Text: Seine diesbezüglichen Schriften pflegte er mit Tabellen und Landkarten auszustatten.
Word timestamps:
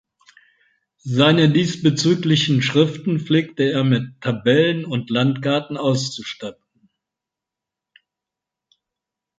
Seine 1.03 1.51
diesbezüglichen 1.53 2.63
Schriften 2.63 3.19
pflegte 3.19 3.69
er 3.69 3.83
mit 3.83 4.19
Tabellen 4.19 4.83
und 4.83 5.11
Landkarten 5.11 5.77
auszustatten. 5.77 6.89